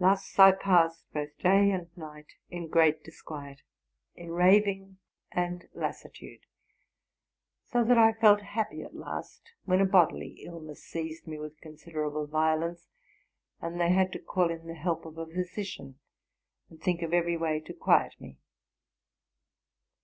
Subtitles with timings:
[0.00, 3.62] Thus I passed both day and night in great disquiet,
[4.16, 4.98] in raving
[5.30, 6.46] and lassitude;
[7.62, 12.26] so that I felt happy at last when a bodily illness seized me with considerable
[12.26, 12.88] violence,
[13.60, 16.00] when they had to call in the help of a physician,
[16.68, 18.38] and think of every way to quiet me.